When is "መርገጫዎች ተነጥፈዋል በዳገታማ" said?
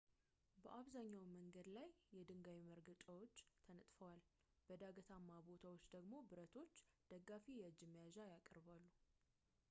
2.69-5.29